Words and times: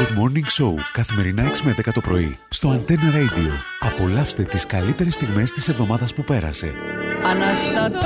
Good 0.00 0.18
Morning 0.18 0.48
Show 0.58 0.74
καθημερινά 0.92 1.50
6 1.50 1.60
με 1.62 1.74
10 1.78 1.92
το 1.94 2.00
πρωί 2.00 2.38
στο 2.48 2.70
Antenna 2.70 3.14
Radio. 3.14 3.50
Απολαύστε 3.80 4.42
τις 4.42 4.66
καλύτερες 4.66 5.14
στιγμές 5.14 5.52
της 5.52 5.68
εβδομάδας 5.68 6.14
που 6.14 6.24
πέρασε. 6.24 6.74
Αναστατώνομαι, 7.24 8.00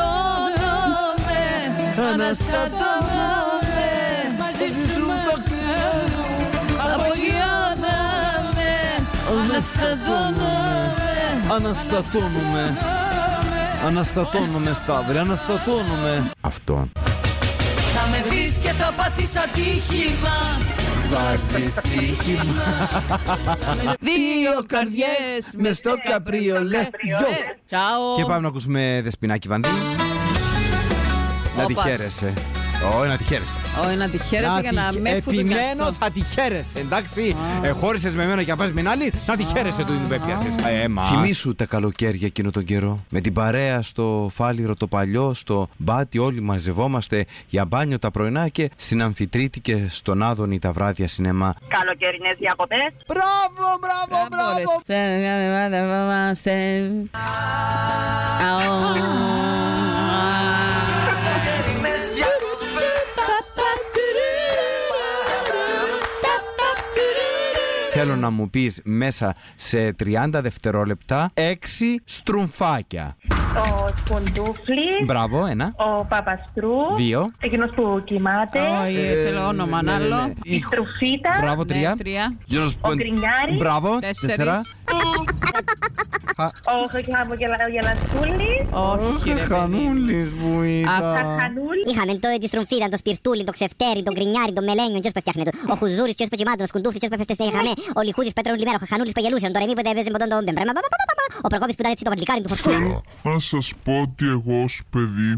αναστατώνομαι 2.12 3.91
Μαζί 4.38 4.75
σου 4.95 5.07
απογειώνομαι 6.94 7.95
Αναστατώνομαι 9.31 10.74
Αναστατώνουμε. 11.51 12.79
Αναστατώνουμε, 13.87 14.72
Σταύρη, 14.72 15.19
αναστατώνουμε. 15.19 16.30
Αυτό. 16.41 16.88
Θα 17.95 18.09
με 18.11 18.24
δεις 18.30 18.56
και 18.56 18.70
θα 18.70 18.92
πάθεις 18.97 19.37
ατύχημα 19.37 20.59
Βάζει 21.15 21.70
στοίχημα. 21.70 22.62
Δύο 24.01 24.65
καρδιές 24.66 25.55
με 25.56 25.73
στο 25.73 25.95
καπριολέ. 26.11 26.89
Γιο. 27.02 27.19
Τσάο 27.66 28.16
Και 28.16 28.23
πάμε 28.23 28.41
να 28.41 28.48
ακούσουμε 28.48 29.01
Δεσποινάκι 29.05 29.48
Βανδύ. 29.48 29.69
Να 31.56 31.65
τη 31.65 31.73
Όπας. 31.73 31.84
χαίρεσαι. 31.84 32.33
Όχι, 32.98 33.09
να 33.09 33.16
τη 33.16 33.24
χαίρεσαι. 33.24 33.59
Όχι 33.87 33.96
να 33.96 34.09
τη 34.09 34.19
χαίρεσαι 34.19 34.59
για 34.60 34.70
τη 34.70 34.77
να 34.77 34.83
χ- 34.83 35.01
με 35.01 35.10
Επιμένω, 35.10 35.23
φουτουνιαστώ 35.23 35.92
θα 35.92 36.10
τη 36.10 36.20
χαίρεσαι, 36.24 36.78
εντάξει. 36.78 37.37
Ε, 37.62 37.69
Χώρισες 37.70 38.14
με 38.14 38.27
μένα 38.27 38.42
και 38.42 38.55
πας 38.55 38.69
με 38.73 38.80
την 38.80 38.88
άλλη, 38.88 39.12
να 39.27 39.37
τη 39.37 39.45
χαίρεσαι 39.45 39.84
του 39.84 39.92
ίδιου 39.92 40.06
που 40.06 40.12
έπιασε. 40.14 40.48
Θυμήσου 41.09 41.55
τα 41.55 41.66
καλοκαίρια 41.66 42.27
εκείνο 42.27 42.50
τον 42.50 42.64
καιρό. 42.64 43.05
Με 43.10 43.20
την 43.20 43.33
παρέα 43.33 43.83
στο 43.83 44.28
φάληρο 44.33 44.74
το 44.77 44.87
παλιό, 44.87 45.34
στο 45.34 45.69
μπάτι, 45.77 46.19
όλοι 46.19 46.41
μαζευόμαστε 46.41 47.24
για 47.47 47.64
μπάνιο 47.64 47.98
τα 47.98 48.10
πρωινά 48.10 48.48
και 48.48 48.70
στην 48.77 49.02
Αμφιτρίτη 49.02 49.61
και 49.61 49.78
στον 49.88 50.22
Άδωνη 50.22 50.59
τα 50.59 50.72
βράδια 50.72 51.09
σινεμά. 51.09 51.55
καλοκαιρινές 51.69 52.34
διακοπές. 52.38 52.92
Μπράβο, 53.06 53.78
μπράβο, 53.80 54.27
μπράβο! 54.30 54.62
Θέλω 67.95 68.17
να 68.17 68.31
μου 68.31 68.50
πεις 68.50 68.81
μέσα 68.84 69.34
σε 69.56 69.95
30 70.05 70.28
δευτερόλεπτα 70.33 71.31
6 71.34 71.41
στρουμφάκια. 72.05 73.17
Ο 73.56 73.87
Σποντούφλης, 73.97 75.05
Μπράβο, 75.06 75.47
ένα. 75.47 75.73
ο 75.77 76.05
Παπαστρού, 76.05 76.70
Δύο. 76.97 77.31
εκείνος 77.41 77.75
που 77.75 78.03
κοιμάται, 78.05 78.59
Όχι, 78.84 78.95
θέλω 79.25 79.47
όνομα 79.47 79.83
ναι, 79.83 79.91
ναι, 79.91 79.97
άλλο 80.05 80.17
ναι. 80.27 80.33
η 80.42 80.62
Στρουφίτα, 80.62 81.39
Μπράβο, 81.41 81.65
Ναι, 81.65 81.72
τρία. 81.75 81.95
τρία 81.98 82.37
Γιώργος 82.45 82.75
Ο 82.75 82.78
Πον- 82.81 82.97
Γκρινιάρης. 82.97 83.56
Μπράβο, 83.56 83.98
Τέσσερις. 83.98 84.37
τέσσερα. 84.37 84.61
ο 86.39 86.47
Χαμογελαστούλης, 87.17 88.59
Όχι 88.73 89.29
ρε 89.29 89.35
παιδί 89.35 89.47
Χανούλης 89.53 90.29
που 90.41 90.63
ήταν. 90.63 91.15
Χαχανούλη, 91.17 91.83
Είχαμε 91.91 92.13
το, 92.23 92.29
τη 92.41 92.47
στρομφίδα, 92.47 92.89
το 92.89 92.97
σπιρτούλι, 92.97 93.45
το 93.45 93.53
ξεφτέρι, 93.53 94.03
τον 94.03 94.15
γκρινιάρι, 94.15 94.53
τον 94.53 94.65
μελένιο, 94.65 95.01
ποιο 95.01 95.11
που 95.15 95.21
έφτιαχνε. 95.23 95.43
το. 95.49 95.51
Ο 95.73 95.75
Χουζούρης, 95.81 96.15
ποιο 96.19 96.27
που 96.31 96.37
κοιμάται, 96.37 96.62
ο 96.62 96.67
Σκουντούφι, 96.67 96.99
ποιο 96.99 97.09
που 97.09 97.17
έφτιαχνε 97.19 97.45
σε 97.45 97.57
χαμέ. 97.57 97.73
Ο 97.99 98.01
Λιχούδη, 98.07 98.31
Πέτρος 98.39 98.57
Λιμέρα, 98.61 98.77
ο 98.81 98.83
Χαχανούλη 98.85 99.12
που 99.17 99.21
γελούσε, 99.25 99.47
το 99.55 99.59
ρεμί 99.62 99.73
που 99.77 99.83
έπαιζε 99.85 100.11
με 100.15 100.19
τον 100.23 100.29
τον 100.33 100.43
μπεμπρέμα. 100.45 100.73
Ο 101.45 101.49
Προκόπης 101.53 101.75
που 101.77 101.81
ήταν 101.83 101.93
έτσι 101.95 102.05
το 102.07 102.11
βαρλικάρι 102.12 102.41
του 102.43 102.49
φορτού. 102.49 102.62
Θέλω 102.71 103.03
να 103.23 103.39
σας 103.39 103.67
πω 103.85 103.93
ότι 104.07 104.25
εγώ 104.37 104.62
ως 104.62 104.75
παιδί 104.91 105.33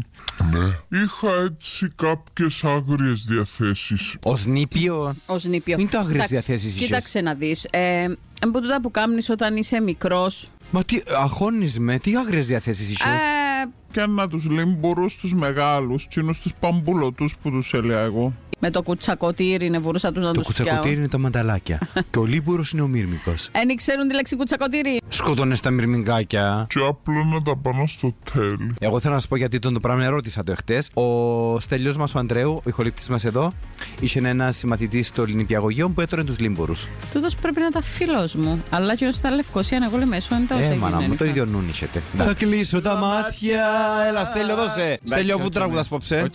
είχα 1.03 1.31
έτσι 1.47 1.91
κάποιες 1.95 2.63
άγριες 2.63 3.19
διαθέσεις. 3.27 4.15
Ο 4.23 4.35
Σνίπιο. 4.35 5.15
Ως 5.25 5.43
νήπιο 5.43 5.77
Μην 5.77 5.89
το 5.89 5.97
άγριες 5.97 6.15
Εντάξει, 6.15 6.33
διαθέσεις 6.33 6.69
είχες. 6.75 6.85
Κοίταξε 6.85 7.21
να 7.21 7.33
δεις 7.33 7.67
ε, 7.69 8.05
Από 8.41 8.61
τούτα 8.61 8.81
που 8.81 8.91
κάνεις 8.91 9.29
όταν 9.29 9.55
είσαι 9.55 9.79
μικρός 9.81 10.49
Μα 10.71 10.83
τι, 10.83 11.01
αγχώνεις 11.21 11.79
με, 11.79 11.99
τι 11.99 12.15
άγριες 12.17 12.45
διαθέσεις 12.45 12.89
είχες. 12.89 13.07
ε, 13.07 13.69
Και 13.91 14.05
να 14.05 14.27
τους 14.29 14.45
λίμπορους 14.49 15.15
τους 15.17 15.33
μεγάλους, 15.33 16.07
τσίνους 16.07 16.39
τους 16.39 16.53
παμπουλωτούς 16.59 17.35
που 17.41 17.49
τους 17.49 17.73
έλεγα 17.73 17.99
εγώ. 17.99 18.33
Με 18.59 18.69
το 18.71 18.81
κουτσακοτήρι 18.81 19.65
είναι 19.65 19.79
μπορούσα 19.79 20.11
τους 20.11 20.23
να 20.23 20.31
Το 20.33 20.41
τους 20.41 20.53
πιάω 20.53 20.65
κουτσακοτήρι 20.65 20.95
είναι 20.99 21.07
τα 21.07 21.17
μανταλάκια. 21.17 21.79
και 22.11 22.19
ο 22.19 22.25
Λίμπουρος 22.25 22.71
είναι 22.71 22.81
ο 22.81 22.87
Μύρμικος. 22.87 23.49
Εν 23.51 23.75
ξέρουν 23.75 24.07
τη 24.07 24.13
λέξη 24.13 24.35
κουτσακοτήρι; 24.35 24.99
Σκότωνες 25.17 25.59
τα 25.59 25.69
μυρμηγκάκια. 25.69 26.67
Και 26.69 26.79
απλώνα 26.87 27.41
τα 27.41 27.55
πάνω 27.55 27.85
στο 27.85 28.13
τέλει. 28.33 28.73
Εγώ 28.79 28.99
θέλω 28.99 29.13
να 29.13 29.19
σα 29.19 29.27
πω 29.27 29.35
γιατί 29.35 29.59
τον 29.59 29.73
το 29.73 29.79
πράγμα 29.79 30.03
ερώτησα 30.03 30.43
το 30.43 30.51
εχθές. 30.51 30.89
Ο 30.93 31.59
στέλιος 31.59 31.97
μας 31.97 32.15
ο 32.15 32.19
Αντρέου, 32.19 32.53
ο 32.55 32.61
ηχολήπτης 32.69 33.09
μας 33.09 33.25
εδώ, 33.25 33.53
είχε 33.99 34.19
ένα 34.23 34.51
συμμαθητή 34.51 35.03
στο 35.03 35.21
Ελληνιπιαγωγείο 35.21 35.89
που 35.89 36.01
έτωρε 36.01 36.23
τους 36.23 36.39
λίμπορους. 36.39 36.87
Τούτος 37.13 37.35
πρέπει 37.35 37.59
να 37.59 37.65
ήταν 37.67 37.81
φίλος 37.83 38.33
μου 38.35 38.63
Αλλά 38.69 38.95
και 38.95 39.11
στα 39.11 39.29
Λευκοσία 39.31 39.79
εγώ 39.87 39.97
λέω 39.97 40.07
μέσω 40.07 40.35
είναι 40.35 40.45
τα 40.47 40.55
όσα 40.55 40.63
Ε, 40.65 40.75
μάνα 40.75 40.95
μου, 40.95 41.01
έγινε. 41.01 41.15
το 41.15 41.25
ίδιο 41.25 41.45
νουν 41.45 41.67
είχετε. 41.69 42.03
Θα 42.15 42.33
κλείσω 42.33 42.81
τα 42.81 42.95
μάτια. 42.95 43.65
Έλα, 44.09 44.23
στέλιο, 44.25 44.55
δώσε. 44.55 44.99
Στέλιο 45.03 45.39
που 45.39 45.49
τραγουδάς 45.49 45.85
απόψε; 45.85 46.29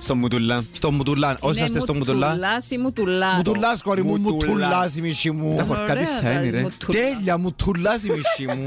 Στο 0.00 0.14
Μουτουλά. 0.14 0.64
Στο 0.72 0.90
Μουτουλάν. 0.90 1.36
Όσοι 1.40 1.56
Είναι 1.58 1.66
είστε 1.66 1.78
στο 1.78 1.94
Μουτουλάν. 1.94 2.28
Μουτουλάς 2.30 2.70
ή 2.70 2.78
Μουτουλάς 2.78 3.36
Μουτουλά, 3.36 3.76
κορί 3.84 4.02
μου, 4.02 4.16
Μουτουλά. 4.16 4.46
μουτουλά 4.46 4.90
η 4.96 5.00
μισή 5.00 5.30
μου. 5.30 5.54
Τα 5.56 5.62
χορκάτι 5.62 5.90
Ωραία, 5.90 6.04
σαν 6.06 6.32
είναι, 6.32 6.50
ρε. 6.50 6.60
Μουτουλάς. 6.60 7.02
Τέλεια, 7.16 7.38
μουτουλά 7.38 7.90
η 8.06 8.10
μισή 8.16 8.46
μου. 8.46 8.64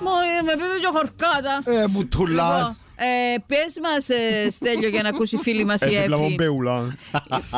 Μου 0.00 0.14
ε, 0.38 0.42
με 0.44 0.52
πείτε 0.52 0.78
και 0.80 0.88
χορκάτα 0.92 1.82
Ε, 1.82 1.86
μουτουλά. 1.86 2.76
Ε, 3.00 3.38
πες 3.46 3.78
μας 3.82 4.08
ε, 4.08 4.50
Στέλιο 4.50 4.88
για 4.88 5.02
να 5.02 5.08
ακούσει 5.08 5.36
η 5.36 5.38
φίλη 5.38 5.64
μας 5.64 5.80
η 5.80 5.94
Εύη 5.96 6.36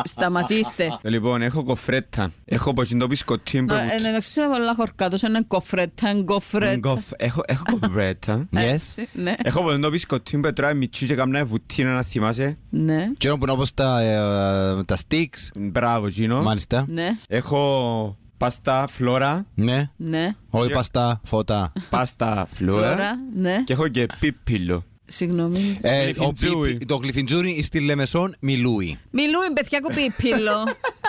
Σταματήστε 0.04 0.98
Λοιπόν, 1.02 1.42
έχω 1.42 1.62
κοφρέτα. 1.62 2.32
Έχω 2.44 2.70
από 2.70 2.82
το 2.98 3.06
μπισκοτί 3.06 3.62
που... 3.62 3.74
Ε, 3.74 3.96
Εντάξει, 4.08 4.28
είσαι 4.28 4.48
πολλά 4.52 4.74
χορκάτος, 4.74 5.22
είναι 5.22 5.44
κοφρέτα, 5.48 6.10
είναι 6.10 6.22
κοφρέτα. 6.22 6.88
Κοφ- 6.88 7.12
Έχω 7.16 7.40
έχω 7.46 7.64
κοφρέτα. 7.80 8.48
Yes. 8.54 9.02
Ναι, 9.12 9.34
Έχω 9.42 9.60
από 9.60 9.78
το 9.78 9.88
μπισκοτί 9.88 10.38
που 10.38 10.52
τρώει 10.52 10.74
μητσί 10.74 11.06
και 11.06 11.14
κάμνα 11.14 11.44
βουτίνα 11.44 11.92
να 11.94 12.02
θυμάσαι. 12.02 12.58
ναι, 12.70 13.08
Και 13.18 13.28
που 13.28 13.38
είναι 13.42 13.50
όπως 13.50 13.74
τα, 13.74 14.00
ε, 14.00 14.84
τα 14.84 14.96
sticks. 15.08 15.48
Μπράβο, 15.58 16.08
Τζίνο. 16.08 16.42
Μάλιστα. 16.42 16.84
ναι, 16.88 17.08
Έχω 17.28 18.16
πάστα 18.44 18.86
φλόρα. 18.86 19.46
Ναι. 19.54 19.90
ναι. 19.96 20.34
Όχι 20.50 20.70
παστά, 20.70 21.20
φώτα. 21.24 21.72
Πάστα 21.90 22.48
φλόρα. 22.52 22.90
Τώρα, 22.90 23.10
ναι. 23.34 23.62
Και 23.64 23.72
έχω 23.72 23.88
και 23.88 24.06
πίπιλο. 24.20 24.84
Συγγνώμη. 25.06 25.78
Ε, 25.80 26.00
ο 26.00 26.02
Γλυφιντζούι. 26.04 26.72
Πίπι- 26.72 26.88
το 26.88 26.96
γλυφιντζούρι 26.96 27.62
στη 27.62 27.80
Λεμεσόν 27.80 28.34
μιλούει. 28.40 28.98
Μιλούει, 29.10 29.50
παιδιά, 29.54 29.80
κουπί 29.80 30.12
πύλο. 30.16 30.58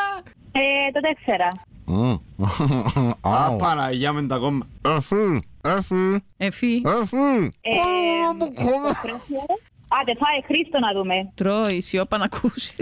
ε, 0.61 0.91
το 0.93 0.99
τέσσερα. 1.01 1.47
Α, 3.21 3.55
Παναγιά 3.55 4.11
με 4.11 4.27
τα 4.27 4.37
κόμμα. 4.37 4.67
Αφού, 4.81 5.39
αφού, 5.61 5.95
Εφή, 6.37 6.81
αφού. 6.85 7.17
Ε, 7.61 7.69
Άντε, 10.01 10.13
φάε 10.15 10.41
Χρήστο 10.45 10.79
να 10.79 10.93
δούμε. 10.93 11.31
τρώει, 11.35 11.81
σιώπα 11.81 12.17
να 12.17 12.23
ακούσεις. 12.23 12.73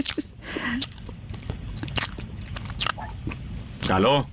Καλό. 3.86 4.28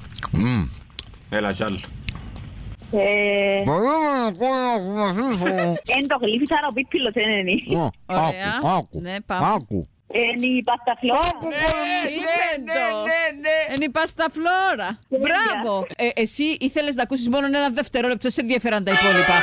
Έλα, 1.30 1.52
κι 1.54 1.64
άλλο. 1.64 1.80
Ε, 2.92 3.58
Εν 5.98 6.08
το 6.08 6.18
γλύφι 6.22 6.46
σαν 6.50 6.70
ο 6.70 6.74
πίπιλος, 6.74 7.14
δεν 7.14 7.30
είναι. 7.30 7.52
Ωραία. 8.06 8.76
Άκου, 8.78 9.02
Ναι, 9.02 9.16
πάμε. 9.26 9.46
άκου. 9.56 9.88
Είναι 10.14 10.46
η 10.58 10.64
πασταφλόρα. 10.64 11.30
Είπε 12.16 12.72
το. 12.74 13.06
Είναι 13.76 13.86
η 13.86 13.90
πάστα 13.90 14.26
φλόρα. 14.32 15.00
Μπράβο. 15.10 15.86
Ε, 15.96 16.22
Εσύ 16.22 16.44
ήθελες 16.60 16.96
να 16.96 17.02
ακούσεις 17.04 17.30
μόνο 17.30 17.46
ένα 17.46 17.70
δευτερόλεπτο, 17.70 18.30
σε 18.30 18.42
ενδιαφέραν 18.42 18.84
τα 18.84 18.92
υπόλοιπα. 18.92 19.42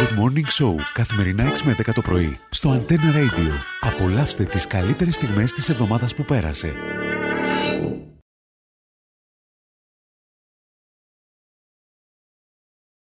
Good 0.00 0.18
Morning 0.20 0.64
Show 0.64 0.74
καθημερινά 0.92 1.44
6 1.44 1.62
με 1.64 1.72
10 1.78 1.92
το 1.94 2.00
πρωί 2.00 2.38
στο 2.50 2.70
Antenna 2.80 3.16
Radio. 3.16 3.52
Απολαύστε 3.80 4.44
τις 4.44 4.66
καλύτερες 4.66 5.14
στιγμές 5.14 5.52
της 5.52 5.68
εβδομάδας 5.68 6.14
που 6.14 6.22
πέρασε. 6.24 6.72